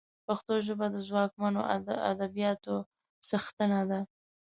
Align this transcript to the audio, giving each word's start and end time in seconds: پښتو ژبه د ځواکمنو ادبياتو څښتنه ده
پښتو 0.25 0.53
ژبه 0.67 0.87
د 0.91 0.97
ځواکمنو 1.09 1.61
ادبياتو 2.11 2.75
څښتنه 3.27 3.81
ده 3.89 3.99